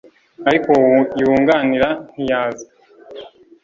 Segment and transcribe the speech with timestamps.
[0.49, 2.65] ariko uwo yunganira ntiyaza